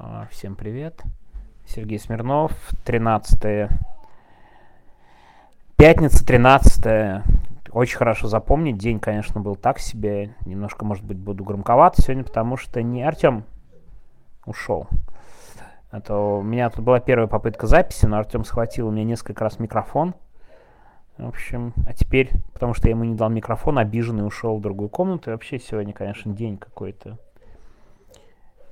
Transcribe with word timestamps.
А, 0.00 0.28
всем 0.30 0.54
привет. 0.54 1.02
Сергей 1.66 1.98
Смирнов, 1.98 2.52
13 2.84 3.68
Пятница, 5.76 6.24
13 6.24 7.24
Очень 7.72 7.96
хорошо 7.96 8.28
запомнить. 8.28 8.78
День, 8.78 9.00
конечно, 9.00 9.40
был 9.40 9.56
так 9.56 9.80
себе. 9.80 10.36
Немножко, 10.46 10.84
может 10.84 11.04
быть, 11.04 11.18
буду 11.18 11.42
громковат 11.42 11.96
сегодня, 11.96 12.22
потому 12.22 12.56
что 12.56 12.80
не 12.80 13.02
Артем 13.02 13.42
ушел. 14.46 14.86
А 15.90 16.00
то 16.00 16.38
у 16.38 16.42
меня 16.44 16.70
тут 16.70 16.84
была 16.84 17.00
первая 17.00 17.26
попытка 17.26 17.66
записи, 17.66 18.06
но 18.06 18.18
Артем 18.18 18.44
схватил 18.44 18.86
у 18.86 18.90
меня 18.92 19.02
несколько 19.02 19.42
раз 19.42 19.58
микрофон. 19.58 20.14
В 21.16 21.26
общем, 21.26 21.74
а 21.88 21.92
теперь, 21.92 22.30
потому 22.52 22.72
что 22.72 22.86
я 22.86 22.90
ему 22.94 23.02
не 23.02 23.16
дал 23.16 23.30
микрофон, 23.30 23.80
обиженный 23.80 24.24
ушел 24.24 24.58
в 24.58 24.60
другую 24.60 24.90
комнату. 24.90 25.30
И 25.30 25.32
вообще 25.32 25.58
сегодня, 25.58 25.92
конечно, 25.92 26.32
день 26.32 26.56
какой-то 26.56 27.18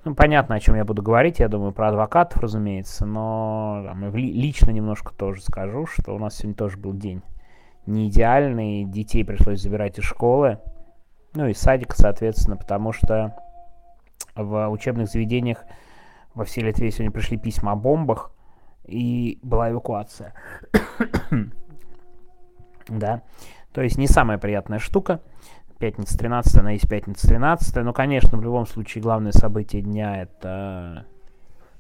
ну, 0.07 0.15
понятно, 0.15 0.55
о 0.55 0.61
чем 0.61 0.77
я 0.77 0.85
буду 0.85 1.03
говорить, 1.03 1.41
я 1.41 1.49
думаю, 1.49 1.73
про 1.73 1.89
адвокатов, 1.89 2.41
разумеется, 2.41 3.05
но 3.05 3.83
там, 3.85 4.15
лично 4.15 4.71
немножко 4.71 5.13
тоже 5.13 5.43
скажу, 5.43 5.85
что 5.87 6.15
у 6.15 6.19
нас 6.21 6.37
сегодня 6.37 6.55
тоже 6.55 6.77
был 6.79 6.93
день 6.93 7.23
не 7.87 8.09
идеальный, 8.09 8.85
детей 8.85 9.25
пришлось 9.25 9.61
забирать 9.61 9.99
из 9.99 10.05
школы, 10.05 10.61
ну 11.35 11.49
и 11.49 11.55
садика, 11.55 11.97
соответственно, 11.97 12.57
потому 12.57 12.93
что 12.93 13.37
в 14.37 14.69
учебных 14.69 15.09
заведениях 15.09 15.65
во 16.35 16.45
всей 16.45 16.63
Литве 16.63 16.93
сегодня 16.93 17.11
пришли 17.11 17.37
письма 17.37 17.73
о 17.73 17.77
бомбах, 17.77 18.31
и 18.85 19.41
была 19.43 19.73
эвакуация. 19.73 20.35
да, 22.87 23.23
то 23.73 23.83
есть 23.83 23.99
не 23.99 24.07
самая 24.07 24.39
приятная 24.39 24.79
штука 24.79 25.21
пятница 25.79 26.17
13, 26.19 26.59
она 26.59 26.71
есть 26.73 26.89
пятница 26.89 27.29
13. 27.29 27.77
Но, 27.77 27.93
конечно, 27.93 28.39
в 28.39 28.43
любом 28.43 28.67
случае, 28.67 29.03
главное 29.03 29.33
событие 29.33 29.83
дня 29.83 30.23
это... 30.23 31.07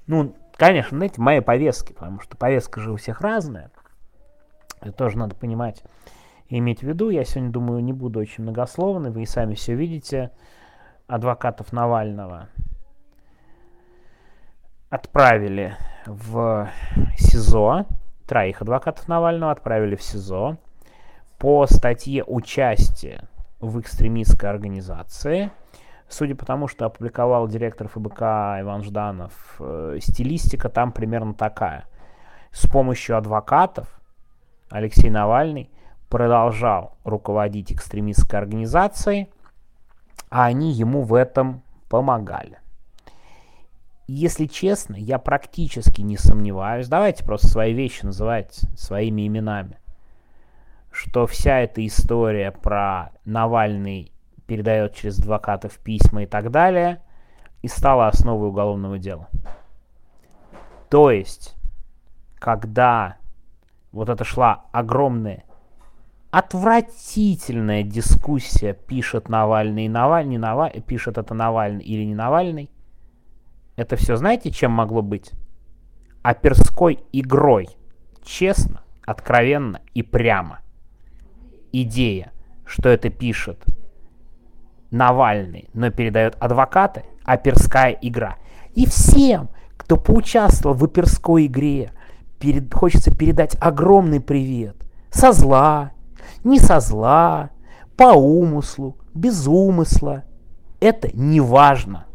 Ну, 0.06 0.37
конечно, 0.56 0.96
знаете, 0.96 1.20
мои 1.20 1.41
повестки, 1.41 1.93
потому 1.93 2.21
что 2.21 2.37
повестка 2.37 2.80
же 2.80 2.93
у 2.93 2.96
всех 2.96 3.21
разная. 3.21 3.71
Это 4.80 4.93
тоже 4.93 5.18
надо 5.18 5.34
понимать 5.34 5.82
и 6.48 6.59
иметь 6.59 6.80
в 6.80 6.82
виду. 6.84 7.10
Я 7.10 7.24
сегодня, 7.24 7.51
думаю, 7.51 7.82
не 7.82 7.93
буду 7.93 8.21
очень 8.21 8.45
многословный. 8.45 9.10
Вы 9.10 9.23
и 9.23 9.26
сами 9.26 9.54
все 9.54 9.74
видите. 9.74 10.30
Адвокатов 11.06 11.73
Навального 11.73 12.49
отправили 14.90 15.76
в 16.06 16.68
СИЗО. 17.16 17.87
Троих 18.26 18.60
адвокатов 18.60 19.06
Навального 19.09 19.52
отправили 19.52 19.95
в 19.95 20.02
СИЗО 20.02 20.59
по 21.38 21.66
статье 21.66 22.24
участия 22.24 23.28
в 23.60 23.80
экстремистской 23.80 24.51
организации. 24.51 25.51
Судя 26.09 26.37
по 26.37 26.45
тому, 26.46 26.68
что 26.68 26.87
опубликовал 26.87 27.49
директор 27.49 27.88
ФБК 27.88 28.21
Иван 28.60 28.85
Жданов, 28.85 29.57
э, 29.59 29.99
стилистика 30.01 30.68
там 30.68 30.93
примерно 30.93 31.35
такая. 31.35 31.87
С 32.52 32.68
помощью 32.68 33.16
адвокатов 33.16 34.01
Алексей 34.71 35.10
Навальный 35.10 35.71
продолжал 36.09 36.96
руководить 37.04 37.73
экстремистской 37.73 38.38
организацией, 38.38 39.30
а 40.30 40.45
они 40.45 40.73
ему 40.73 41.02
в 41.02 41.15
этом 41.15 41.62
помогали. 41.88 42.59
Если 44.07 44.46
честно, 44.46 44.95
я 44.95 45.18
практически 45.18 46.01
не 46.02 46.16
сомневаюсь, 46.16 46.87
давайте 46.87 47.24
просто 47.24 47.49
свои 47.49 47.73
вещи 47.73 48.04
называть 48.04 48.60
своими 48.77 49.27
именами 49.27 49.79
что 51.16 51.26
вся 51.26 51.60
эта 51.60 51.86
история 51.86 52.50
про 52.50 53.10
Навальный 53.24 54.12
передает 54.46 54.95
через 54.95 55.18
адвокатов 55.18 55.78
письма 55.78 56.24
и 56.24 56.26
так 56.26 56.50
далее, 56.50 57.00
и 57.62 57.68
стала 57.68 58.09
основой 58.09 58.48
уголовного 58.50 58.98
дела. 58.98 59.30
То 60.90 61.10
есть, 61.10 61.56
когда 62.38 63.16
вот 63.92 64.10
это 64.10 64.25
шла 64.25 64.66
огромная, 64.72 65.44
отвратительная 66.32 67.82
дискуссия, 67.82 68.75
пишет 68.75 69.31
Навальный 69.31 69.88
Навальный, 69.88 70.37
Навальный, 70.37 70.82
пишет 70.82 71.16
это 71.16 71.32
Навальный 71.32 71.82
или 71.82 72.05
не 72.05 72.15
Навальный, 72.15 72.71
это 73.76 73.97
все 73.97 74.16
знаете, 74.16 74.50
чем 74.50 74.71
могло 74.72 75.00
быть? 75.00 75.32
Оперской 76.22 77.03
игрой. 77.10 77.71
Честно, 78.22 78.82
откровенно 79.06 79.81
и 79.94 80.03
прямо 80.03 80.60
идея, 81.82 82.32
что 82.64 82.88
это 82.88 83.10
пишет 83.10 83.64
Навальный, 84.91 85.69
но 85.75 85.91
передает 85.91 86.37
адвокаты, 86.41 87.04
оперская 87.25 87.97
игра. 88.00 88.37
И 88.75 88.87
всем, 88.87 89.48
кто 89.76 89.97
поучаствовал 89.97 90.76
в 90.76 90.84
оперской 90.84 91.47
игре, 91.47 91.92
перед, 92.38 92.72
хочется 92.72 93.14
передать 93.14 93.56
огромный 93.60 94.20
привет. 94.20 94.76
Со 95.10 95.32
зла, 95.32 95.92
не 96.44 96.59
со 96.59 96.81
зла, 96.81 97.50
по 97.97 98.14
умыслу, 98.14 98.97
без 99.14 99.47
умысла. 99.47 100.25
Это 100.81 101.08
не 101.14 101.41
важно 101.41 102.06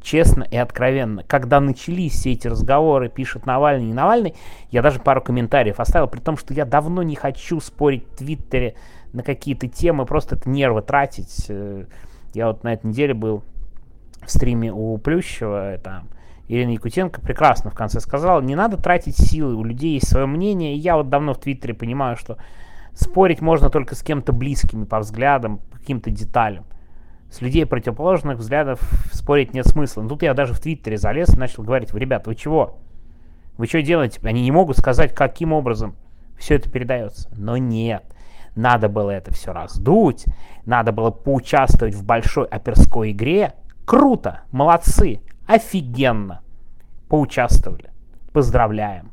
честно 0.00 0.44
и 0.44 0.56
откровенно. 0.56 1.22
Когда 1.24 1.60
начались 1.60 2.12
все 2.12 2.32
эти 2.32 2.48
разговоры, 2.48 3.08
пишет 3.08 3.46
Навальный 3.46 3.90
и 3.90 3.94
Навальный, 3.94 4.34
я 4.70 4.82
даже 4.82 5.00
пару 5.00 5.20
комментариев 5.20 5.80
оставил, 5.80 6.08
при 6.08 6.20
том, 6.20 6.36
что 6.36 6.54
я 6.54 6.64
давно 6.64 7.02
не 7.02 7.14
хочу 7.14 7.60
спорить 7.60 8.04
в 8.12 8.16
Твиттере 8.16 8.74
на 9.12 9.22
какие-то 9.22 9.68
темы, 9.68 10.06
просто 10.06 10.36
это 10.36 10.48
нервы 10.48 10.82
тратить. 10.82 11.46
Э, 11.48 11.86
я 12.34 12.48
вот 12.48 12.64
на 12.64 12.74
этой 12.74 12.86
неделе 12.86 13.14
был 13.14 13.42
в 14.24 14.30
стриме 14.30 14.72
у 14.72 14.98
Плющева, 14.98 15.78
там, 15.78 16.08
Ирина 16.48 16.70
Якутенко 16.70 17.20
прекрасно 17.20 17.70
в 17.70 17.74
конце 17.74 18.00
сказала, 18.00 18.40
не 18.40 18.54
надо 18.54 18.76
тратить 18.76 19.16
силы, 19.16 19.54
у 19.54 19.64
людей 19.64 19.94
есть 19.94 20.08
свое 20.08 20.26
мнение, 20.26 20.74
и 20.74 20.78
я 20.78 20.96
вот 20.96 21.08
давно 21.08 21.34
в 21.34 21.38
Твиттере 21.38 21.74
понимаю, 21.74 22.16
что 22.16 22.38
спорить 22.94 23.40
можно 23.40 23.70
только 23.70 23.94
с 23.94 24.02
кем-то 24.02 24.32
близкими 24.32 24.84
по 24.84 24.98
взглядам, 25.00 25.58
по 25.58 25.78
каким-то 25.78 26.10
деталям 26.10 26.64
с 27.30 27.40
людей 27.40 27.66
противоположных 27.66 28.38
взглядов 28.38 28.80
спорить 29.12 29.52
нет 29.54 29.66
смысла. 29.66 30.02
Но 30.02 30.08
тут 30.08 30.22
я 30.22 30.34
даже 30.34 30.54
в 30.54 30.60
Твиттере 30.60 30.96
залез 30.96 31.34
и 31.34 31.38
начал 31.38 31.62
говорить, 31.62 31.92
вы, 31.92 32.00
ребят, 32.00 32.26
вы 32.26 32.34
чего? 32.34 32.78
Вы 33.56 33.66
что 33.66 33.82
делаете? 33.82 34.20
Они 34.22 34.42
не 34.42 34.50
могут 34.50 34.78
сказать, 34.78 35.14
каким 35.14 35.52
образом 35.52 35.96
все 36.38 36.54
это 36.54 36.70
передается. 36.70 37.28
Но 37.36 37.56
нет. 37.56 38.04
Надо 38.54 38.88
было 38.88 39.10
это 39.10 39.32
все 39.32 39.52
раздуть, 39.52 40.24
надо 40.64 40.90
было 40.90 41.10
поучаствовать 41.10 41.94
в 41.94 42.04
большой 42.04 42.46
оперской 42.46 43.12
игре. 43.12 43.52
Круто, 43.84 44.42
молодцы, 44.50 45.20
офигенно. 45.46 46.42
Поучаствовали. 47.08 47.90
Поздравляем, 48.32 49.12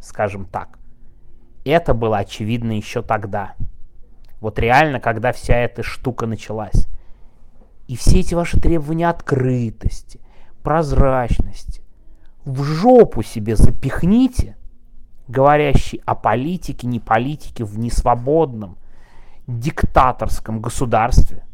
скажем 0.00 0.46
так. 0.46 0.78
Это 1.64 1.92
было 1.92 2.18
очевидно 2.18 2.72
еще 2.72 3.02
тогда. 3.02 3.54
Вот 4.40 4.58
реально, 4.58 5.00
когда 5.00 5.32
вся 5.32 5.56
эта 5.56 5.82
штука 5.82 6.26
началась. 6.26 6.87
И 7.88 7.96
все 7.96 8.20
эти 8.20 8.34
ваши 8.34 8.60
требования 8.60 9.08
открытости, 9.08 10.20
прозрачности 10.62 11.82
в 12.44 12.62
жопу 12.62 13.22
себе 13.22 13.56
запихните, 13.56 14.56
говорящий 15.26 16.02
о 16.04 16.14
политике, 16.14 16.86
не 16.86 17.00
политике 17.00 17.64
в 17.64 17.78
несвободном, 17.78 18.76
диктаторском 19.46 20.60
государстве, 20.60 21.44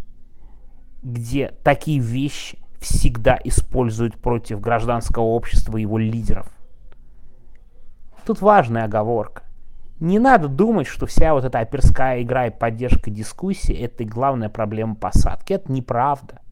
где 1.04 1.54
такие 1.62 2.00
вещи 2.00 2.58
всегда 2.80 3.38
используют 3.44 4.18
против 4.18 4.60
гражданского 4.60 5.24
общества 5.24 5.76
и 5.76 5.82
его 5.82 5.98
лидеров. 5.98 6.48
Тут 8.26 8.40
важная 8.40 8.84
оговорка. 8.84 9.43
Не 10.04 10.18
надо 10.18 10.48
думать, 10.48 10.86
что 10.86 11.06
вся 11.06 11.32
вот 11.32 11.46
эта 11.46 11.60
оперская 11.60 12.20
игра 12.20 12.48
и 12.48 12.50
поддержка 12.50 13.10
дискуссии– 13.10 13.74
это 13.80 14.04
главная 14.04 14.50
проблема 14.50 14.96
посадки. 14.96 15.54
Это 15.54 15.72
неправда. 15.72 16.42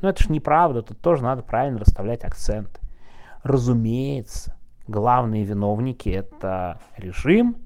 Но 0.00 0.08
это 0.08 0.24
же 0.24 0.32
неправда, 0.32 0.82
тут 0.82 1.00
тоже 1.00 1.22
надо 1.22 1.42
правильно 1.42 1.78
расставлять 1.78 2.24
акценты. 2.24 2.80
Разумеется, 3.44 4.56
главные 4.88 5.44
виновники– 5.44 6.08
это 6.08 6.80
режим, 6.96 7.58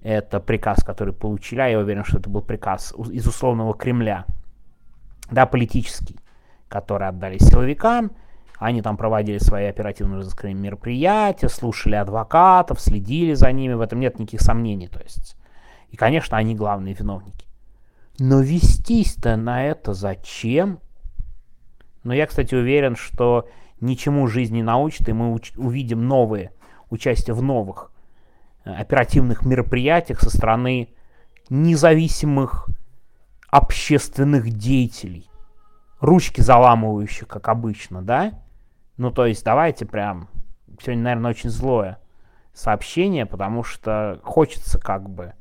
это 0.00 0.38
приказ, 0.38 0.84
который 0.84 1.12
получили, 1.12 1.62
а 1.62 1.66
я 1.66 1.80
уверен, 1.80 2.04
что 2.04 2.18
это 2.18 2.30
был 2.30 2.42
приказ 2.42 2.94
из 3.10 3.26
условного 3.26 3.74
Кремля, 3.74 4.26
да, 5.28 5.44
политический, 5.44 6.20
который 6.68 7.08
отдали 7.08 7.38
силовикам– 7.38 8.12
они 8.60 8.82
там 8.82 8.98
проводили 8.98 9.38
свои 9.38 9.64
оперативно-розыскные 9.64 10.52
мероприятия, 10.52 11.48
слушали 11.48 11.94
адвокатов, 11.94 12.78
следили 12.78 13.32
за 13.32 13.50
ними, 13.52 13.72
в 13.72 13.80
этом 13.80 14.00
нет 14.00 14.18
никаких 14.18 14.42
сомнений. 14.42 14.86
То 14.86 15.00
есть, 15.00 15.34
и, 15.88 15.96
конечно, 15.96 16.36
они 16.36 16.54
главные 16.54 16.92
виновники. 16.92 17.46
Но 18.18 18.40
вестись-то 18.40 19.36
на 19.36 19.64
это 19.64 19.94
зачем? 19.94 20.78
Но 22.04 22.12
я, 22.12 22.26
кстати, 22.26 22.54
уверен, 22.54 22.96
что 22.96 23.48
ничему 23.80 24.26
жизнь 24.26 24.54
не 24.54 24.62
научит, 24.62 25.08
и 25.08 25.14
мы 25.14 25.34
уч- 25.34 25.56
увидим 25.56 26.06
новые 26.06 26.52
участия 26.90 27.32
в 27.32 27.40
новых 27.40 27.90
э, 28.66 28.74
оперативных 28.74 29.46
мероприятиях 29.46 30.20
со 30.20 30.28
стороны 30.28 30.90
независимых 31.48 32.68
общественных 33.48 34.50
деятелей, 34.50 35.30
ручки 36.00 36.42
заламывающих, 36.42 37.26
как 37.26 37.48
обычно, 37.48 38.02
да, 38.02 38.34
Ну, 39.00 39.10
то 39.10 39.24
есть 39.24 39.42
давайте 39.46 39.86
прям, 39.86 40.28
сегодня, 40.78 41.04
наверное, 41.04 41.30
очень 41.30 41.48
злое 41.48 41.98
сообщение, 42.52 43.24
потому 43.24 43.62
что 43.62 44.20
хочется 44.22 44.78
как 44.78 45.08
бы 45.08 45.32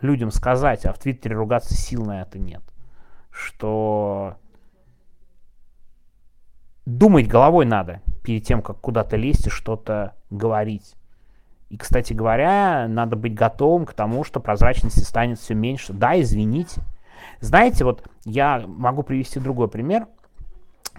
людям 0.00 0.30
сказать, 0.30 0.86
а 0.86 0.94
в 0.94 0.98
Твиттере 0.98 1.36
ругаться 1.36 1.74
сил 1.74 2.06
на 2.06 2.22
это 2.22 2.38
нет, 2.38 2.62
что 3.30 4.38
думать 6.86 7.28
головой 7.28 7.66
надо 7.66 8.00
перед 8.22 8.46
тем, 8.46 8.62
как 8.62 8.80
куда-то 8.80 9.16
лезть 9.18 9.48
и 9.48 9.50
что-то 9.50 10.14
говорить. 10.30 10.94
И, 11.68 11.76
кстати 11.76 12.14
говоря, 12.14 12.88
надо 12.88 13.16
быть 13.16 13.34
готовым 13.34 13.84
к 13.84 13.92
тому, 13.92 14.24
что 14.24 14.40
прозрачности 14.40 15.00
станет 15.00 15.38
все 15.38 15.52
меньше. 15.52 15.92
Да, 15.92 16.18
извините. 16.18 16.80
Знаете, 17.40 17.84
вот 17.84 18.08
я 18.24 18.64
могу 18.66 19.02
привести 19.02 19.40
другой 19.40 19.68
пример, 19.68 20.06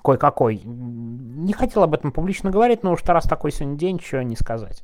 кое-какой. 0.06 0.62
Не 0.64 1.54
хотел 1.54 1.84
об 1.84 1.96
этом 1.96 2.12
публично 2.12 2.52
говорить, 2.52 2.84
но 2.84 2.92
уж 2.92 3.04
раз 3.06 3.26
такой 3.26 3.52
сегодня 3.52 3.78
день, 3.78 3.98
чего 3.98 4.22
не 4.22 4.36
сказать. 4.36 4.84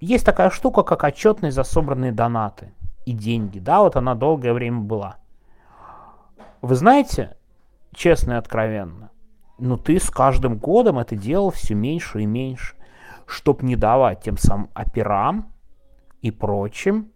Есть 0.00 0.26
такая 0.26 0.50
штука, 0.50 0.82
как 0.82 1.02
отчетность 1.02 1.56
за 1.56 1.64
собранные 1.64 2.12
донаты 2.12 2.72
и 3.06 3.12
деньги. 3.12 3.58
Да, 3.58 3.80
вот 3.80 3.96
она 3.96 4.14
долгое 4.14 4.52
время 4.52 4.80
была. 4.80 5.16
Вы 6.60 6.74
знаете, 6.74 7.36
честно 7.94 8.32
и 8.32 8.36
откровенно, 8.36 9.10
но 9.58 9.76
ты 9.76 9.98
с 9.98 10.10
каждым 10.10 10.58
годом 10.58 10.98
это 10.98 11.16
делал 11.16 11.50
все 11.50 11.74
меньше 11.74 12.22
и 12.22 12.26
меньше, 12.26 12.76
чтобы 13.26 13.64
не 13.64 13.76
давать 13.76 14.22
тем 14.22 14.36
самым 14.36 14.68
операм 14.74 15.52
и 16.20 16.30
прочим 16.30 17.10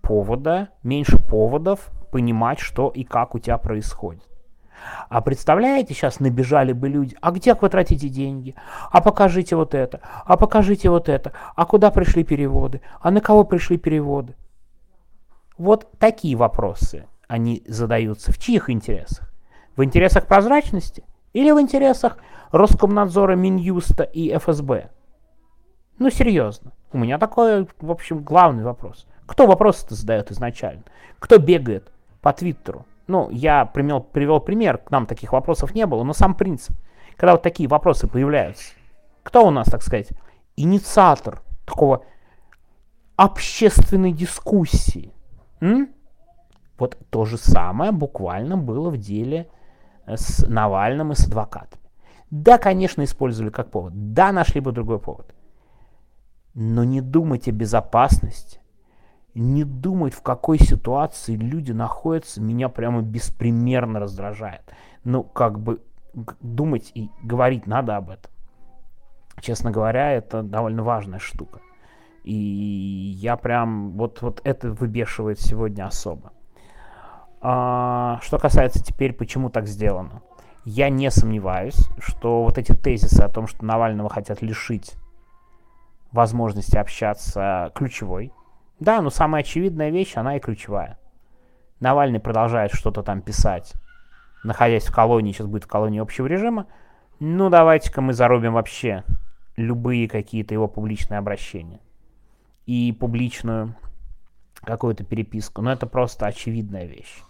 повода, 0.00 0.68
меньше 0.82 1.18
поводов 1.18 1.90
понимать, 2.12 2.60
что 2.60 2.88
и 2.88 3.04
как 3.04 3.34
у 3.34 3.38
тебя 3.38 3.58
происходит. 3.58 4.29
А 5.08 5.20
представляете, 5.20 5.94
сейчас 5.94 6.20
набежали 6.20 6.72
бы 6.72 6.88
люди, 6.88 7.16
а 7.20 7.30
где 7.30 7.54
вы 7.54 7.68
тратите 7.68 8.08
деньги? 8.08 8.54
А 8.90 9.00
покажите 9.00 9.56
вот 9.56 9.74
это, 9.74 10.00
а 10.24 10.36
покажите 10.36 10.90
вот 10.90 11.08
это, 11.08 11.32
а 11.56 11.66
куда 11.66 11.90
пришли 11.90 12.24
переводы, 12.24 12.80
а 13.00 13.10
на 13.10 13.20
кого 13.20 13.44
пришли 13.44 13.76
переводы? 13.76 14.34
Вот 15.58 15.88
такие 15.98 16.36
вопросы 16.36 17.06
они 17.28 17.62
задаются. 17.66 18.32
В 18.32 18.38
чьих 18.38 18.70
интересах? 18.70 19.30
В 19.76 19.84
интересах 19.84 20.26
прозрачности 20.26 21.04
или 21.32 21.50
в 21.50 21.60
интересах 21.60 22.18
Роскомнадзора, 22.50 23.36
Минюста 23.36 24.02
и 24.02 24.36
ФСБ? 24.36 24.90
Ну, 25.98 26.10
серьезно. 26.10 26.72
У 26.92 26.98
меня 26.98 27.18
такой, 27.18 27.68
в 27.80 27.90
общем, 27.90 28.22
главный 28.22 28.64
вопрос. 28.64 29.06
Кто 29.26 29.46
вопросы-то 29.46 29.94
задает 29.94 30.30
изначально? 30.32 30.82
Кто 31.18 31.38
бегает 31.38 31.92
по 32.20 32.32
Твиттеру? 32.32 32.84
Ну, 33.10 33.28
я 33.30 33.64
привел, 33.64 34.00
привел 34.00 34.38
пример, 34.38 34.78
к 34.78 34.92
нам 34.92 35.04
таких 35.04 35.32
вопросов 35.32 35.74
не 35.74 35.84
было, 35.84 36.04
но 36.04 36.12
сам 36.12 36.36
принцип. 36.36 36.76
Когда 37.16 37.32
вот 37.32 37.42
такие 37.42 37.68
вопросы 37.68 38.06
появляются, 38.06 38.72
кто 39.24 39.44
у 39.44 39.50
нас, 39.50 39.66
так 39.66 39.82
сказать, 39.82 40.10
инициатор 40.54 41.42
такого 41.66 42.04
общественной 43.16 44.12
дискуссии? 44.12 45.12
М? 45.60 45.88
Вот 46.78 46.98
то 47.10 47.24
же 47.24 47.36
самое 47.36 47.90
буквально 47.90 48.56
было 48.56 48.90
в 48.90 48.96
деле 48.96 49.48
с 50.06 50.46
Навальным 50.46 51.10
и 51.10 51.16
с 51.16 51.26
адвокатами. 51.26 51.82
Да, 52.30 52.58
конечно, 52.58 53.02
использовали 53.02 53.50
как 53.50 53.72
повод. 53.72 54.12
Да, 54.14 54.30
нашли 54.30 54.60
бы 54.60 54.70
другой 54.70 55.00
повод. 55.00 55.34
Но 56.54 56.84
не 56.84 57.00
думайте 57.00 57.50
о 57.50 57.54
безопасности, 57.54 58.59
не 59.34 59.64
думать, 59.64 60.14
в 60.14 60.22
какой 60.22 60.58
ситуации 60.58 61.36
люди 61.36 61.72
находятся, 61.72 62.40
меня 62.40 62.68
прямо 62.68 63.02
беспримерно 63.02 64.00
раздражает. 64.00 64.62
Ну, 65.04 65.22
как 65.22 65.58
бы 65.58 65.82
думать 66.40 66.90
и 66.94 67.10
говорить 67.22 67.66
надо 67.66 67.96
об 67.96 68.10
этом. 68.10 68.30
Честно 69.40 69.70
говоря, 69.70 70.12
это 70.12 70.42
довольно 70.42 70.82
важная 70.82 71.18
штука. 71.18 71.60
И 72.24 72.34
я 72.34 73.36
прям, 73.36 73.92
вот, 73.92 74.20
вот 74.20 74.40
это 74.44 74.70
выбешивает 74.70 75.40
сегодня 75.40 75.86
особо. 75.86 76.32
А, 77.40 78.18
что 78.22 78.38
касается 78.38 78.84
теперь, 78.84 79.14
почему 79.14 79.48
так 79.48 79.66
сделано. 79.66 80.22
Я 80.64 80.90
не 80.90 81.10
сомневаюсь, 81.10 81.88
что 81.98 82.42
вот 82.42 82.58
эти 82.58 82.72
тезисы 82.72 83.22
о 83.22 83.30
том, 83.30 83.46
что 83.46 83.64
Навального 83.64 84.10
хотят 84.10 84.42
лишить 84.42 84.94
возможности 86.12 86.76
общаться, 86.76 87.72
ключевой. 87.74 88.32
Да, 88.80 89.02
но 89.02 89.10
самая 89.10 89.42
очевидная 89.42 89.90
вещь, 89.90 90.16
она 90.16 90.36
и 90.36 90.40
ключевая. 90.40 90.98
Навальный 91.80 92.18
продолжает 92.18 92.72
что-то 92.72 93.02
там 93.02 93.22
писать, 93.22 93.74
находясь 94.42 94.86
в 94.86 94.94
колонии, 94.94 95.32
сейчас 95.32 95.46
будет 95.46 95.64
в 95.64 95.68
колонии 95.68 96.00
общего 96.00 96.26
режима. 96.26 96.66
Ну, 97.20 97.50
давайте-ка 97.50 98.00
мы 98.00 98.14
зарубим 98.14 98.54
вообще 98.54 99.04
любые 99.56 100.08
какие-то 100.08 100.54
его 100.54 100.66
публичные 100.66 101.18
обращения. 101.18 101.80
И 102.66 102.92
публичную 102.98 103.76
какую-то 104.62 105.04
переписку. 105.04 105.60
Но 105.62 105.72
это 105.72 105.86
просто 105.86 106.26
очевидная 106.26 106.86
вещь. 106.86 107.22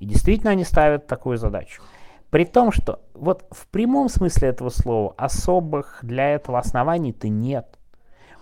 И 0.00 0.06
действительно 0.06 0.52
они 0.52 0.64
ставят 0.64 1.06
такую 1.06 1.36
задачу. 1.36 1.82
При 2.30 2.44
том, 2.44 2.72
что 2.72 3.00
вот 3.14 3.46
в 3.50 3.66
прямом 3.68 4.08
смысле 4.08 4.48
этого 4.48 4.68
слова 4.68 5.14
особых 5.16 5.98
для 6.02 6.30
этого 6.30 6.58
оснований-то 6.58 7.28
нет. 7.28 7.78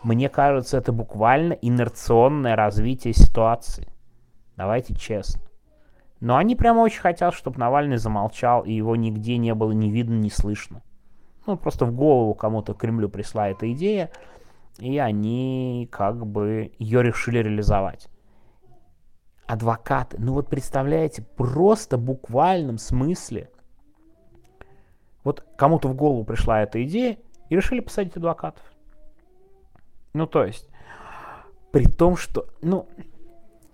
Мне 0.02 0.28
кажется, 0.28 0.78
это 0.78 0.92
буквально 0.92 1.52
инерционное 1.52 2.56
развитие 2.56 3.14
ситуации. 3.14 3.88
Давайте 4.56 4.94
честно. 4.94 5.42
Но 6.20 6.36
они 6.36 6.56
прямо 6.56 6.80
очень 6.80 7.00
хотят, 7.00 7.34
чтобы 7.34 7.58
Навальный 7.58 7.96
замолчал, 7.96 8.62
и 8.62 8.72
его 8.72 8.96
нигде 8.96 9.38
не 9.38 9.54
было 9.54 9.72
ни 9.72 9.88
видно, 9.88 10.14
ни 10.14 10.28
слышно. 10.28 10.82
Ну, 11.46 11.56
просто 11.56 11.84
в 11.84 11.92
голову 11.92 12.34
кому-то 12.34 12.74
Кремлю 12.74 13.08
пришла 13.08 13.48
эта 13.48 13.70
идея, 13.72 14.10
и 14.78 14.98
они 14.98 15.88
как 15.90 16.24
бы 16.24 16.72
ее 16.78 17.02
решили 17.02 17.38
реализовать. 17.38 18.08
Адвокаты, 19.46 20.16
ну 20.20 20.34
вот 20.34 20.48
представляете, 20.48 21.22
просто 21.22 21.96
в 21.96 22.02
буквальном 22.02 22.78
смысле, 22.78 23.50
вот 25.24 25.44
кому-то 25.56 25.88
в 25.88 25.94
голову 25.94 26.24
пришла 26.24 26.62
эта 26.62 26.82
идея, 26.84 27.18
и 27.48 27.56
решили 27.56 27.80
посадить 27.80 28.16
адвокатов. 28.16 28.71
Ну, 30.14 30.26
то 30.26 30.44
есть, 30.44 30.68
при 31.70 31.86
том, 31.86 32.16
что, 32.16 32.46
ну, 32.60 32.86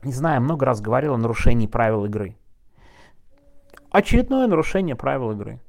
не 0.03 0.13
знаю, 0.13 0.41
много 0.41 0.65
раз 0.67 0.81
говорил 0.81 1.15
о 1.15 1.19
нарушении 1.19 1.67
правил 1.67 2.05
игры. 2.05 2.37
Очередное 3.91 4.47
нарушение 4.47 4.95
правил 4.95 5.33
игры. 5.33 5.61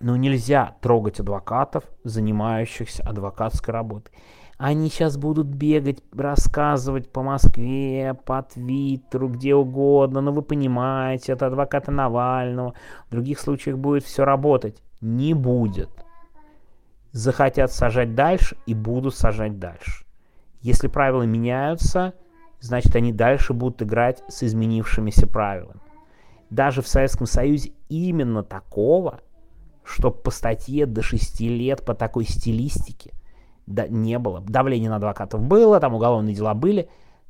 Но 0.00 0.16
нельзя 0.16 0.76
трогать 0.80 1.18
адвокатов, 1.18 1.84
занимающихся 2.04 3.02
адвокатской 3.02 3.74
работой. 3.74 4.12
Они 4.58 4.88
сейчас 4.90 5.16
будут 5.16 5.46
бегать, 5.46 6.02
рассказывать 6.12 7.10
по 7.10 7.22
Москве, 7.22 8.14
по 8.24 8.42
Твиттеру, 8.42 9.28
где 9.28 9.54
угодно. 9.56 10.20
Но 10.20 10.32
вы 10.32 10.42
понимаете, 10.42 11.32
это 11.32 11.46
адвокаты 11.46 11.90
Навального. 11.90 12.74
В 13.08 13.10
других 13.10 13.40
случаях 13.40 13.78
будет 13.78 14.04
все 14.04 14.24
работать. 14.24 14.80
Не 15.00 15.34
будет 15.34 15.90
захотят 17.12 17.72
сажать 17.72 18.14
дальше 18.14 18.56
и 18.66 18.74
будут 18.74 19.14
сажать 19.14 19.58
дальше. 19.58 20.04
Если 20.60 20.88
правила 20.88 21.22
меняются, 21.22 22.14
значит 22.60 22.94
они 22.96 23.12
дальше 23.12 23.52
будут 23.52 23.82
играть 23.82 24.22
с 24.28 24.42
изменившимися 24.42 25.26
правилами. 25.26 25.80
Даже 26.50 26.82
в 26.82 26.88
Советском 26.88 27.26
Союзе 27.26 27.72
именно 27.88 28.42
такого, 28.42 29.20
что 29.84 30.10
по 30.10 30.30
статье 30.30 30.86
до 30.86 31.02
6 31.02 31.40
лет 31.40 31.84
по 31.84 31.94
такой 31.94 32.24
стилистике 32.24 33.12
да, 33.66 33.86
не 33.86 34.18
было. 34.18 34.40
Давление 34.40 34.90
на 34.90 34.96
адвокатов 34.96 35.42
было, 35.42 35.78
там 35.80 35.94
уголовные 35.94 36.34
дела 36.34 36.54
были, 36.54 36.88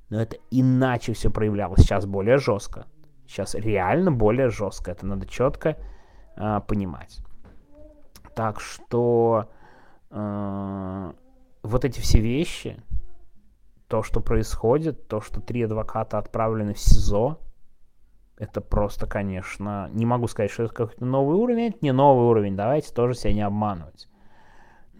но 0.08 0.20
это 0.20 0.36
иначе 0.50 1.12
все 1.12 1.30
проявлялось. 1.30 1.80
Сейчас 1.80 2.06
более 2.06 2.38
жестко. 2.38 2.86
Сейчас 3.26 3.54
реально 3.54 4.10
более 4.10 4.48
жестко. 4.48 4.92
Это 4.92 5.04
надо 5.04 5.26
четко 5.26 5.76
э, 6.36 6.60
понимать. 6.66 7.18
Так 8.34 8.60
что 8.60 9.50
э, 10.10 11.12
вот 11.62 11.84
эти 11.84 12.00
все 12.00 12.20
вещи, 12.20 12.82
то, 13.88 14.02
что 14.02 14.20
происходит, 14.20 15.08
то, 15.08 15.20
что 15.20 15.40
три 15.40 15.62
адвоката 15.62 16.18
отправлены 16.18 16.74
в 16.74 16.78
СИЗО, 16.78 17.38
это 18.36 18.60
просто, 18.60 19.06
конечно, 19.06 19.88
не 19.92 20.06
могу 20.06 20.28
сказать, 20.28 20.50
что 20.50 20.64
это 20.64 20.74
какой-то 20.74 21.04
новый 21.04 21.36
уровень, 21.36 21.70
это 21.70 21.78
не 21.80 21.92
новый 21.92 22.26
уровень, 22.26 22.56
давайте 22.56 22.92
тоже 22.92 23.14
себя 23.14 23.32
не 23.32 23.42
обманывать. 23.42 24.08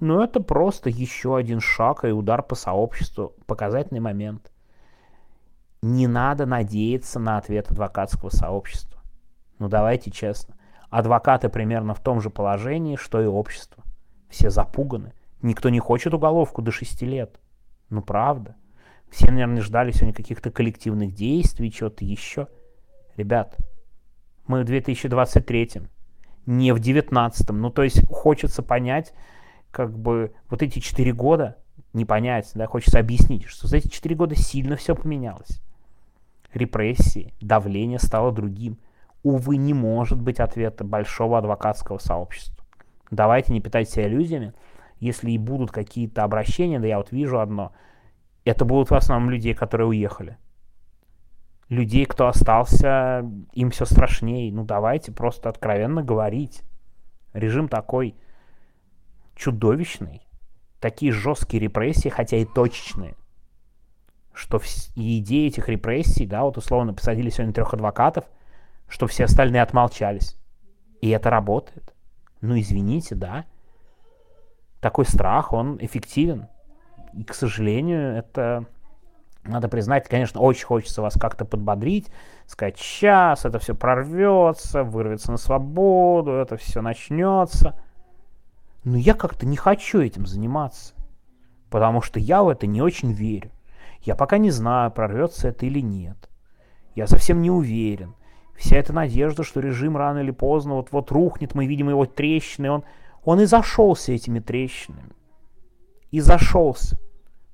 Но 0.00 0.23
это 0.23 0.41
просто 0.41 0.91
еще 0.91 1.37
один 1.37 1.61
шаг 1.61 2.05
и 2.05 2.09
удар 2.09 2.43
по 2.43 2.55
сообществу, 2.55 3.35
показательный 3.47 4.00
момент. 4.00 4.53
Не 5.83 6.07
надо 6.07 6.47
надеяться 6.47 7.21
на 7.21 7.37
ответ 7.37 7.71
адвокатского 7.71 8.31
сообщества. 8.31 9.00
Ну 9.59 9.69
давайте 9.69 10.11
честно. 10.11 10.57
Адвокаты 10.91 11.49
примерно 11.49 11.95
в 11.95 12.00
том 12.00 12.21
же 12.21 12.31
положении, 12.31 12.97
что 12.97 13.21
и 13.21 13.27
общество. 13.27 13.85
Все 14.29 14.51
запуганы. 14.51 15.13
Никто 15.43 15.69
не 15.69 15.79
хочет 15.79 16.15
уголовку 16.15 16.63
до 16.63 16.71
6 16.71 17.03
лет. 17.03 17.39
Ну, 17.91 18.03
правда. 18.03 18.57
Все, 19.11 19.31
наверное, 19.31 19.63
ждали 19.63 19.91
сегодня 19.91 20.15
каких-то 20.15 20.51
коллективных 20.51 21.15
действий, 21.15 21.73
чего-то 21.73 22.05
еще. 22.05 22.49
Ребят, 23.17 23.57
мы 24.47 24.63
в 24.63 24.65
2023 24.65 25.65
-м. 25.79 25.89
не 26.47 26.73
в 26.73 26.81
девятнадцатом. 26.81 27.61
Ну, 27.61 27.71
то 27.71 27.83
есть 27.83 28.07
хочется 28.09 28.63
понять, 28.63 29.13
как 29.71 29.97
бы 29.97 30.33
вот 30.49 30.63
эти 30.63 30.79
четыре 30.79 31.13
года, 31.13 31.57
не 31.93 32.05
понять, 32.05 32.51
да, 32.55 32.67
хочется 32.67 32.99
объяснить, 32.99 33.45
что 33.45 33.67
за 33.67 33.79
эти 33.79 33.89
четыре 33.89 34.15
года 34.15 34.35
сильно 34.35 34.77
все 34.77 34.95
поменялось. 34.95 35.61
Репрессии, 36.55 37.35
давление 37.41 37.99
стало 37.99 38.33
другим. 38.33 38.79
Увы, 39.23 39.57
не 39.57 39.75
может 39.75 40.21
быть 40.21 40.41
ответа 40.41 40.85
большого 40.85 41.39
адвокатского 41.39 41.99
сообщества. 41.99 42.58
Давайте 43.11 43.53
не 43.53 43.61
питать 43.61 43.88
себя 43.88 44.07
иллюзиями. 44.09 44.55
Если 45.00 45.31
и 45.31 45.38
будут 45.38 45.71
какие-то 45.71 46.25
обращения, 46.25 46.79
да 46.79 46.87
я 46.87 46.99
вот 46.99 47.12
вижу 47.12 47.41
одно, 47.41 47.73
это 48.45 48.65
будут 48.65 48.91
в 48.91 48.95
основном 48.95 49.31
людей, 49.31 49.55
которые 49.55 49.87
уехали. 49.88 50.37
Людей, 51.69 52.07
кто 52.07 52.27
остался, 52.29 53.25
им 53.53 53.71
все 53.71 53.85
страшнее. 53.85 54.53
Ну 54.53 54.65
давайте 54.65 55.12
просто 55.12 55.49
откровенно 55.49 56.03
говорить. 56.03 56.62
Режим 57.35 57.69
такой 57.69 58.15
чудовищный, 59.37 60.27
такие 60.81 61.12
жесткие 61.12 61.62
репрессии, 61.62 62.09
хотя 62.09 62.38
и 62.38 62.45
точечные, 62.45 63.15
что 64.33 64.59
в 64.59 64.65
идеи 64.97 65.49
этих 65.49 65.69
репрессий, 65.69 66.27
да, 66.27 66.43
вот 66.43 66.57
условно 66.57 66.95
посадили 66.95 67.31
сегодня 67.31 67.53
трех 67.53 67.75
адвокатов, 67.75 68.25
что 68.88 69.07
все 69.07 69.25
остальные 69.25 69.62
отмолчались. 69.62 70.37
И 71.00 71.11
это 71.11 71.31
работает. 71.31 71.95
Ну, 72.40 72.59
извините, 72.59 73.14
да. 73.14 73.45
Такой 74.80 75.04
страх, 75.04 75.52
он 75.52 75.78
эффективен. 75.80 76.49
И, 77.12 77.25
к 77.25 77.35
сожалению, 77.35 78.16
это 78.16 78.66
надо 79.45 79.68
признать, 79.68 80.09
конечно, 80.09 80.40
очень 80.40 80.66
хочется 80.66 81.02
вас 81.02 81.14
как-то 81.14 81.45
подбодрить, 81.45 82.11
сказать, 82.47 82.78
сейчас 82.78 83.45
это 83.45 83.59
все 83.59 83.75
прорвется, 83.75 84.85
вырвется 84.85 85.30
на 85.33 85.38
свободу, 85.38 86.33
это 86.33 86.57
все 86.57 86.83
начнется. 86.83 87.80
Но 88.85 88.97
я 88.97 89.14
как-то 89.14 89.47
не 89.47 89.57
хочу 89.57 90.00
этим 90.00 90.26
заниматься, 90.26 90.95
потому 91.71 92.02
что 92.02 92.21
я 92.21 92.42
в 92.42 92.49
это 92.49 92.66
не 92.66 92.83
очень 92.83 93.12
верю. 93.12 93.50
Я 94.02 94.14
пока 94.14 94.38
не 94.38 94.50
знаю, 94.50 94.90
прорвется 94.90 95.49
это 95.49 95.66
или 95.66 95.80
нет. 95.80 96.28
Я 96.95 97.07
совсем 97.07 97.42
не 97.42 97.50
уверен. 97.50 98.14
Вся 98.59 98.77
эта 98.77 98.93
надежда, 98.93 99.45
что 99.45 99.61
режим 99.61 99.97
рано 99.97 100.19
или 100.19 100.33
поздно 100.33 100.75
вот-вот 100.75 101.12
рухнет, 101.12 101.55
мы 101.55 101.67
видим 101.67 101.88
его 101.88 102.07
трещины, 102.07 102.71
он, 102.71 102.85
он 103.23 103.41
и 103.41 103.45
зашелся 103.45 104.12
этими 104.12 104.41
трещинами. 104.41 105.12
И 106.11 106.19
зашелся. 106.19 106.99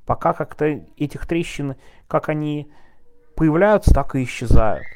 Пока 0.07 0.33
как-то 0.33 0.65
этих 0.65 1.27
трещин, 1.27 1.77
как 2.09 2.31
они 2.31 2.73
появляются, 3.37 3.93
так 3.93 4.15
и 4.15 4.25
исчезают. 4.25 4.87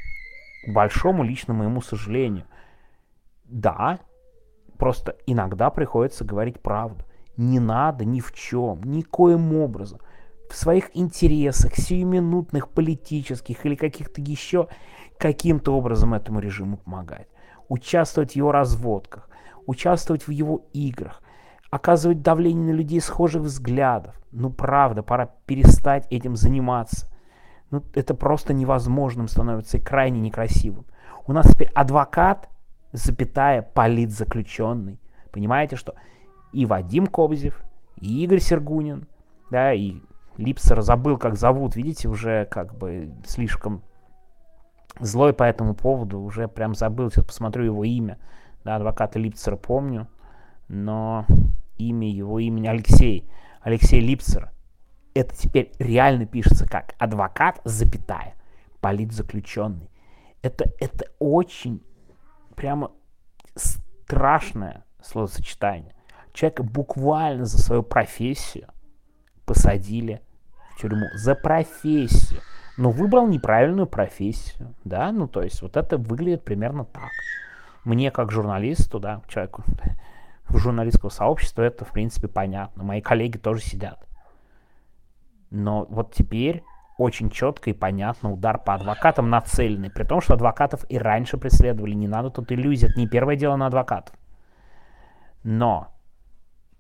К 0.66 0.72
большому 0.72 1.24
личному 1.24 1.58
моему 1.58 1.82
сожалению. 1.82 2.46
Да, 3.44 3.98
просто 4.78 5.14
иногда 5.26 5.68
приходится 5.68 6.24
говорить 6.24 6.60
правду. 6.60 7.04
Не 7.36 7.60
надо 7.60 8.06
ни 8.06 8.20
в 8.20 8.32
чем, 8.32 8.82
никоим 8.82 9.54
образом 9.54 10.00
в 10.48 10.56
своих 10.56 10.96
интересах, 10.96 11.74
сиюминутных, 11.76 12.68
политических 12.68 13.64
или 13.66 13.74
каких-то 13.74 14.20
еще, 14.20 14.68
каким-то 15.18 15.76
образом 15.76 16.14
этому 16.14 16.40
режиму 16.40 16.78
помогать. 16.78 17.28
Участвовать 17.68 18.32
в 18.32 18.36
его 18.36 18.52
разводках, 18.52 19.28
участвовать 19.66 20.26
в 20.26 20.30
его 20.30 20.62
играх, 20.72 21.22
оказывать 21.70 22.22
давление 22.22 22.72
на 22.72 22.76
людей 22.76 23.00
схожих 23.00 23.42
взглядов. 23.42 24.14
Ну 24.32 24.50
правда, 24.50 25.02
пора 25.02 25.26
перестать 25.46 26.06
этим 26.10 26.36
заниматься. 26.36 27.08
Ну, 27.70 27.82
это 27.94 28.14
просто 28.14 28.54
невозможным 28.54 29.28
становится 29.28 29.76
и 29.76 29.80
крайне 29.80 30.20
некрасивым. 30.20 30.86
У 31.26 31.34
нас 31.34 31.46
теперь 31.46 31.70
адвокат, 31.74 32.48
запятая, 32.92 33.60
политзаключенный. 33.60 34.98
Понимаете, 35.30 35.76
что 35.76 35.94
и 36.52 36.64
Вадим 36.64 37.06
Кобзев, 37.06 37.62
и 37.96 38.24
Игорь 38.24 38.40
Сергунин, 38.40 39.06
да, 39.50 39.74
и 39.74 39.96
Липсер 40.38 40.80
забыл, 40.82 41.18
как 41.18 41.36
зовут, 41.36 41.74
видите, 41.74 42.08
уже 42.08 42.46
как 42.46 42.76
бы 42.76 43.12
слишком 43.26 43.82
злой 45.00 45.32
по 45.32 45.42
этому 45.42 45.74
поводу, 45.74 46.20
уже 46.20 46.46
прям 46.48 46.74
забыл, 46.74 47.10
сейчас 47.10 47.24
посмотрю 47.24 47.64
его 47.64 47.84
имя, 47.84 48.18
да, 48.64 48.76
адвоката 48.76 49.18
Липцера 49.18 49.56
помню, 49.56 50.08
но 50.68 51.26
имя 51.76 52.08
его 52.08 52.38
имени 52.38 52.68
Алексей, 52.68 53.28
Алексей 53.60 54.00
Липцер, 54.00 54.52
это 55.12 55.36
теперь 55.36 55.72
реально 55.80 56.24
пишется 56.24 56.68
как 56.68 56.94
адвокат, 56.98 57.60
запятая, 57.64 58.34
политзаключенный. 58.80 59.90
Это, 60.42 60.70
это 60.78 61.06
очень 61.18 61.82
прямо 62.54 62.92
страшное 63.56 64.84
словосочетание. 65.02 65.94
Человека 66.32 66.62
буквально 66.62 67.44
за 67.44 67.58
свою 67.58 67.82
профессию 67.82 68.68
посадили 69.44 70.22
в 70.78 70.80
тюрьму. 70.80 71.06
За 71.14 71.34
профессию. 71.34 72.40
Но 72.76 72.90
выбрал 72.90 73.26
неправильную 73.26 73.86
профессию. 73.86 74.74
Да, 74.84 75.10
ну 75.10 75.26
то 75.26 75.42
есть 75.42 75.60
вот 75.62 75.76
это 75.76 75.98
выглядит 75.98 76.44
примерно 76.44 76.84
так. 76.84 77.10
Мне 77.84 78.10
как 78.10 78.30
журналисту, 78.30 79.00
да, 79.00 79.22
человеку 79.28 79.64
журналистского 80.48 81.10
сообщества 81.10 81.62
это 81.62 81.84
в 81.84 81.90
принципе 81.90 82.28
понятно. 82.28 82.84
Мои 82.84 83.00
коллеги 83.00 83.36
тоже 83.36 83.60
сидят. 83.60 84.06
Но 85.50 85.86
вот 85.86 86.14
теперь 86.14 86.62
очень 86.98 87.30
четко 87.30 87.70
и 87.70 87.72
понятно 87.72 88.32
удар 88.32 88.58
по 88.58 88.74
адвокатам 88.74 89.30
нацеленный, 89.30 89.90
при 89.90 90.04
том, 90.04 90.20
что 90.20 90.34
адвокатов 90.34 90.84
и 90.88 90.98
раньше 90.98 91.38
преследовали, 91.38 91.94
не 91.94 92.08
надо 92.08 92.30
тут 92.30 92.52
иллюзий, 92.52 92.86
это 92.88 92.98
не 92.98 93.08
первое 93.08 93.36
дело 93.36 93.56
на 93.56 93.66
адвокатов. 93.66 94.14
Но 95.42 95.88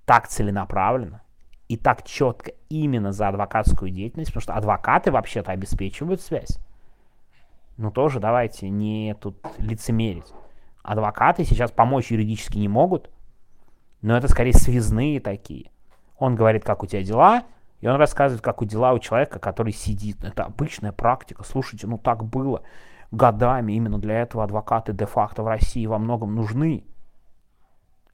так 0.04 0.28
целенаправленно 0.28 1.22
и 1.68 1.76
так 1.76 2.02
четко 2.02 2.52
именно 2.68 3.12
за 3.12 3.28
адвокатскую 3.28 3.90
деятельность, 3.90 4.30
потому 4.30 4.42
что 4.42 4.54
адвокаты 4.54 5.12
вообще-то 5.12 5.52
обеспечивают 5.52 6.20
связь. 6.20 6.58
Ну 7.76 7.90
тоже 7.90 8.20
давайте 8.20 8.68
не 8.68 9.14
тут 9.20 9.36
лицемерить. 9.58 10.32
Адвокаты 10.82 11.44
сейчас 11.44 11.70
помочь 11.70 12.10
юридически 12.10 12.58
не 12.58 12.68
могут, 12.68 13.10
но 14.00 14.16
это 14.16 14.28
скорее 14.28 14.54
связные 14.54 15.20
такие. 15.20 15.70
Он 16.18 16.34
говорит, 16.34 16.64
как 16.64 16.82
у 16.82 16.86
тебя 16.86 17.02
дела, 17.02 17.44
и 17.80 17.86
он 17.86 17.96
рассказывает, 17.96 18.42
как 18.42 18.62
у 18.62 18.64
дела 18.64 18.92
у 18.92 18.98
человека, 18.98 19.38
который 19.38 19.72
сидит. 19.72 20.24
Это 20.24 20.44
обычная 20.44 20.92
практика. 20.92 21.44
Слушайте, 21.44 21.86
ну 21.86 21.98
так 21.98 22.24
было 22.24 22.62
годами. 23.12 23.74
Именно 23.74 23.98
для 23.98 24.22
этого 24.22 24.42
адвокаты 24.42 24.92
де-факто 24.92 25.42
в 25.42 25.48
России 25.48 25.86
во 25.86 25.98
многом 25.98 26.34
нужны. 26.34 26.84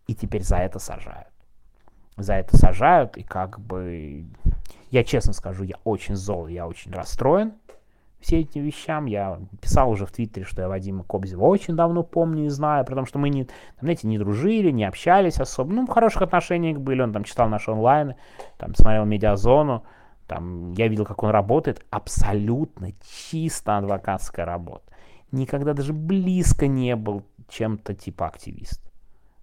И 0.07 0.15
теперь 0.15 0.43
за 0.43 0.57
это 0.57 0.79
сажают. 0.79 1.34
За 2.17 2.35
это 2.35 2.57
сажают, 2.57 3.17
и 3.17 3.23
как 3.23 3.61
бы... 3.61 4.25
Я 4.91 5.03
честно 5.03 5.33
скажу, 5.33 5.65
я 5.65 5.77
очень 5.85 6.15
зол, 6.15 6.47
я 6.47 6.67
очень 6.69 6.93
расстроен 6.93 7.55
все 8.25 8.41
этим 8.41 8.63
вещам. 8.63 9.05
Я 9.07 9.39
писал 9.61 9.91
уже 9.91 10.07
в 10.07 10.13
Твиттере, 10.13 10.47
что 10.47 10.63
я 10.63 10.69
Вадима 10.69 11.05
Кобзева 11.05 11.45
очень 11.45 11.77
давно 11.77 12.03
помню 12.03 12.47
и 12.47 12.49
знаю, 12.49 12.85
потому 12.85 13.07
что 13.07 13.19
мы, 13.19 13.29
не, 13.29 13.45
там, 13.45 13.55
знаете, 13.81 14.09
не 14.09 14.19
дружили, 14.19 14.71
не 14.71 14.85
общались 14.85 15.39
особо. 15.39 15.73
Ну, 15.73 15.87
в 15.87 15.91
хороших 15.91 16.23
отношениях 16.23 16.79
были, 16.79 17.03
он 17.03 17.13
там 17.13 17.25
читал 17.25 17.49
наши 17.49 17.71
онлайны, 17.71 18.17
там 18.57 18.75
смотрел 18.75 19.05
медиазону, 19.05 19.85
там 20.27 20.73
я 20.73 20.89
видел, 20.89 21.05
как 21.05 21.23
он 21.23 21.31
работает. 21.31 21.85
Абсолютно 21.91 22.93
чисто 23.31 23.77
адвокатская 23.77 24.47
работа. 24.47 24.85
Никогда 25.31 25.75
даже 25.75 25.93
близко 25.93 26.67
не 26.67 26.97
был 26.97 27.25
чем-то 27.49 27.95
типа 27.95 28.27
активист. 28.27 28.81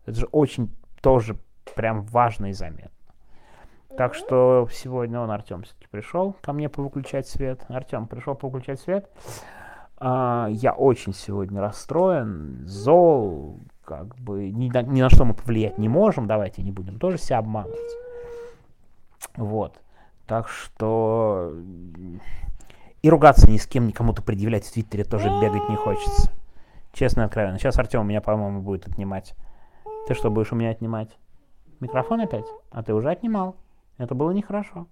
Это 0.06 0.22
же 0.22 0.26
очень 0.32 0.72
тоже 1.02 1.38
прям 1.76 2.02
важно 2.04 2.48
и 2.48 2.54
заметно. 2.54 2.92
Так 3.98 4.14
что 4.14 4.68
сегодня 4.72 5.20
он, 5.20 5.32
Артем, 5.32 5.64
все-таки 5.64 5.88
пришел 5.92 6.36
ко 6.42 6.54
мне 6.54 6.70
повыключать 6.70 7.28
свет. 7.28 7.66
Артем 7.68 8.08
пришел 8.08 8.36
повыключать 8.36 8.80
свет. 8.80 9.10
А, 9.98 10.48
я 10.50 10.74
очень 10.74 11.14
сегодня 11.14 11.62
расстроен, 11.62 12.66
зол, 12.66 13.60
как 13.84 14.16
бы 14.16 14.50
ни 14.50 14.70
на, 14.70 14.82
ни 14.82 15.02
на 15.02 15.10
что 15.10 15.26
мы 15.26 15.34
повлиять 15.34 15.78
не 15.78 15.90
можем. 15.90 16.26
Давайте 16.26 16.64
не 16.64 16.72
будем 16.72 17.00
тоже 17.00 17.18
себя 17.18 17.40
обманывать. 17.40 17.78
Вот. 19.36 19.80
Так 20.26 20.48
что 20.48 21.54
и 23.02 23.10
ругаться 23.10 23.50
ни 23.50 23.58
с 23.58 23.68
кем, 23.68 23.88
никому-то 23.88 24.22
предъявлять 24.22 24.66
в 24.66 24.72
Твиттере 24.72 25.04
тоже 25.04 25.28
бегать 25.42 25.68
не 25.70 25.76
хочется. 25.76 26.32
Честно 26.94 27.22
и 27.22 27.26
откровенно. 27.26 27.58
Сейчас 27.58 27.78
Артем 27.78 28.02
у 28.02 28.04
меня, 28.04 28.22
по-моему, 28.22 28.62
будет 28.62 28.88
отнимать. 28.88 29.34
Ты 30.08 30.14
что, 30.14 30.30
будешь 30.30 30.52
у 30.52 30.56
меня 30.56 30.70
отнимать? 30.70 31.18
Микрофон 31.82 32.22
опять? 32.22 32.46
А 32.70 32.84
ты 32.84 32.94
уже 32.94 33.10
отнимал. 33.10 33.56
Это 33.98 34.16
было 34.16 34.32
нехорошо. 34.32 34.88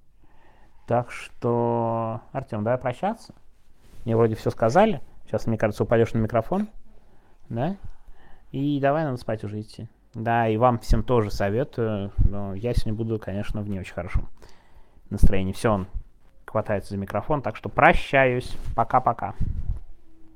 Так 0.88 1.12
что, 1.12 2.22
Артем, 2.32 2.64
давай 2.64 2.80
прощаться. 2.80 3.36
Мне 4.04 4.18
вроде 4.18 4.36
все 4.36 4.50
сказали. 4.50 5.02
Сейчас, 5.26 5.46
мне 5.46 5.58
кажется, 5.58 5.84
упадешь 5.84 6.14
на 6.14 6.18
микрофон. 6.18 6.68
Да? 7.48 7.76
И 8.52 8.80
давай 8.82 9.04
надо 9.04 9.18
спать 9.18 9.44
уже 9.44 9.62
идти. 9.62 9.88
Да, 10.16 10.48
и 10.48 10.58
вам 10.58 10.80
всем 10.80 11.04
тоже 11.04 11.30
советую. 11.30 12.12
Но 12.18 12.56
я 12.56 12.74
сегодня 12.74 12.96
буду, 12.96 13.20
конечно, 13.20 13.62
в 13.62 13.70
не 13.70 13.80
очень 13.80 13.94
хорошем 13.94 14.28
настроении. 15.12 15.54
Все, 15.54 15.72
он 15.72 15.88
хватается 16.48 16.90
за 16.90 16.98
микрофон. 16.98 17.44
Так 17.44 17.56
что 17.56 17.70
прощаюсь. 17.70 18.58
Пока-пока. 18.76 19.36